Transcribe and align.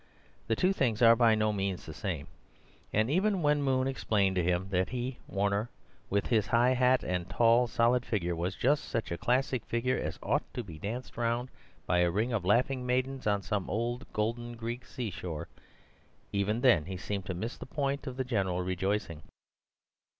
The 0.47 0.55
two 0.55 0.73
things 0.73 1.03
are 1.03 1.15
by 1.15 1.35
no 1.35 1.53
means 1.53 1.85
the 1.85 1.93
same; 1.93 2.25
and 2.91 3.07
even 3.07 3.43
when 3.43 3.61
Moon 3.61 3.87
explained 3.87 4.35
to 4.35 4.43
him 4.43 4.69
that 4.71 4.89
he, 4.89 5.19
Warner, 5.27 5.69
with 6.09 6.25
his 6.25 6.47
high 6.47 6.71
hat 6.73 7.03
and 7.03 7.29
tall, 7.29 7.67
solid 7.67 8.03
figure, 8.03 8.35
was 8.35 8.55
just 8.55 8.85
such 8.85 9.11
a 9.11 9.17
classic 9.19 9.63
figure 9.63 9.99
as 9.99 10.17
OUGHT 10.23 10.41
to 10.55 10.63
be 10.63 10.79
danced 10.79 11.17
round 11.17 11.49
by 11.85 11.99
a 11.99 12.09
ring 12.09 12.33
of 12.33 12.43
laughing 12.43 12.83
maidens 12.83 13.27
on 13.27 13.43
some 13.43 13.69
old 13.69 14.11
golden 14.11 14.55
Greek 14.55 14.87
seashore— 14.87 15.47
even 16.33 16.61
then 16.61 16.85
he 16.85 16.97
seemed 16.97 17.27
to 17.27 17.35
miss 17.35 17.55
the 17.59 17.67
point 17.67 18.07
of 18.07 18.17
the 18.17 18.23
general 18.25 18.63
rejoicing. 18.63 19.21